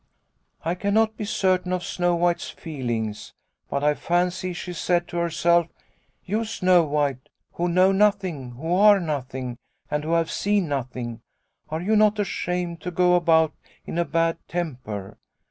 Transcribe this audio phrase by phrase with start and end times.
[0.65, 3.33] "I cannot be certain of Snow White's feelings,
[3.69, 5.67] but I fancy she said to herself,'
[6.25, 9.57] You, Snow White, who know nothing, who are nothing,
[9.91, 11.21] and who have seen nothing,
[11.69, 13.53] are you not ashamed Snow White 43 to go about
[13.85, 15.19] in a bad temper